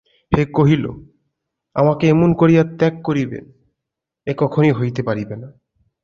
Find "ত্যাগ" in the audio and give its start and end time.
2.79-2.93